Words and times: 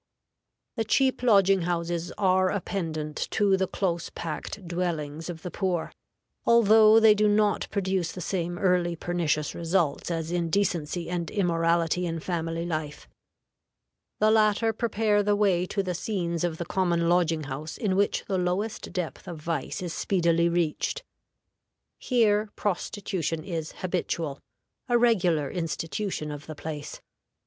The 0.77 0.83
cheap 0.83 1.21
lodging 1.21 1.61
houses 1.61 2.11
are 2.17 2.49
a 2.49 2.59
pendant 2.59 3.27
to 3.29 3.55
the 3.55 3.67
close 3.67 4.09
packed 4.09 4.67
dwellings 4.67 5.29
of 5.29 5.43
the 5.43 5.51
poor, 5.51 5.93
although 6.43 6.99
they 6.99 7.13
do 7.13 7.27
not 7.27 7.67
produce 7.69 8.11
the 8.11 8.19
same 8.19 8.57
early 8.57 8.95
pernicious 8.95 9.53
results 9.53 10.09
as 10.09 10.31
indecency 10.31 11.07
and 11.07 11.29
immorality 11.29 12.07
in 12.07 12.19
family 12.19 12.65
life. 12.65 13.07
The 14.17 14.31
latter 14.31 14.73
prepare 14.73 15.21
the 15.21 15.35
way 15.35 15.67
to 15.67 15.83
the 15.83 15.93
scenes 15.93 16.43
of 16.43 16.57
the 16.57 16.65
common 16.65 17.07
lodging 17.07 17.43
house, 17.43 17.77
in 17.77 17.95
which 17.95 18.25
the 18.25 18.39
lowest 18.39 18.91
depth 18.93 19.27
of 19.27 19.37
vice 19.39 19.83
is 19.83 19.93
speedily 19.93 20.49
reached. 20.49 21.03
Here 21.99 22.49
prostitution 22.55 23.43
is 23.43 23.71
habitual 23.73 24.39
a 24.89 24.97
regular 24.97 25.51
institution 25.51 26.31
of 26.31 26.47
the 26.47 26.55
place. 26.55 27.01